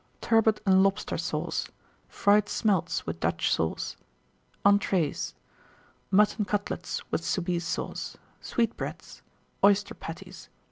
Turbot 0.19 0.59
and 0.65 0.81
Lobster 0.81 1.15
Sauce. 1.15 1.67
Fried 2.09 2.49
Smelts, 2.49 3.05
with 3.05 3.19
Dutch 3.19 3.53
Sauce. 3.53 3.97
ENTREES. 4.65 5.35
Mutton 6.09 6.43
Cutlets, 6.43 7.03
with 7.11 7.23
Soubise 7.23 7.65
Sauce. 7.67 8.17
Sweetbreads. 8.41 9.21
Oyster 9.63 9.93
Patties. 9.93 10.49